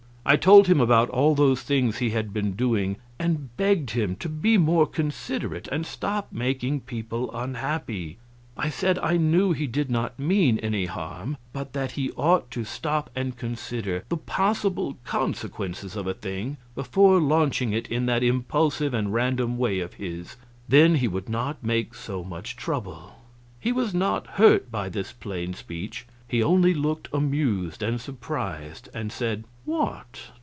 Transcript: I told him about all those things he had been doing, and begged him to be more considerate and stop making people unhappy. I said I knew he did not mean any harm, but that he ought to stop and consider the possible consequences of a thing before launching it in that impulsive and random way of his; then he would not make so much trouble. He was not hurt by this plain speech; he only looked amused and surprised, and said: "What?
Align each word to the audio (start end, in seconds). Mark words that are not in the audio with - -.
I 0.23 0.35
told 0.35 0.67
him 0.67 0.79
about 0.79 1.09
all 1.09 1.33
those 1.33 1.63
things 1.63 1.97
he 1.97 2.11
had 2.11 2.31
been 2.31 2.51
doing, 2.51 2.97
and 3.17 3.57
begged 3.57 3.89
him 3.89 4.15
to 4.17 4.29
be 4.29 4.55
more 4.55 4.85
considerate 4.85 5.67
and 5.69 5.83
stop 5.83 6.27
making 6.31 6.81
people 6.81 7.35
unhappy. 7.35 8.19
I 8.55 8.69
said 8.69 8.99
I 8.99 9.17
knew 9.17 9.51
he 9.51 9.65
did 9.65 9.89
not 9.89 10.19
mean 10.19 10.59
any 10.59 10.85
harm, 10.85 11.37
but 11.53 11.73
that 11.73 11.93
he 11.93 12.11
ought 12.11 12.51
to 12.51 12.63
stop 12.63 13.09
and 13.15 13.35
consider 13.35 14.05
the 14.09 14.15
possible 14.17 14.99
consequences 15.05 15.95
of 15.95 16.05
a 16.05 16.13
thing 16.13 16.57
before 16.75 17.19
launching 17.19 17.73
it 17.73 17.87
in 17.87 18.05
that 18.05 18.21
impulsive 18.21 18.93
and 18.93 19.11
random 19.11 19.57
way 19.57 19.79
of 19.79 19.95
his; 19.95 20.35
then 20.69 20.95
he 20.97 21.07
would 21.07 21.29
not 21.29 21.63
make 21.63 21.95
so 21.95 22.23
much 22.23 22.55
trouble. 22.55 23.15
He 23.59 23.71
was 23.71 23.95
not 23.95 24.27
hurt 24.27 24.69
by 24.71 24.87
this 24.87 25.13
plain 25.13 25.55
speech; 25.55 26.05
he 26.27 26.41
only 26.41 26.73
looked 26.73 27.09
amused 27.11 27.83
and 27.83 27.99
surprised, 27.99 28.87
and 28.93 29.11
said: 29.11 29.43
"What? 29.65 30.21